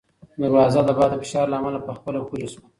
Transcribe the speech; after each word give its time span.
دروازه 0.41 0.81
د 0.87 0.89
باد 0.97 1.09
د 1.13 1.17
فشار 1.23 1.45
له 1.49 1.55
امله 1.59 1.79
په 1.87 1.91
خپله 1.97 2.19
پورې 2.27 2.47
شوه. 2.53 2.65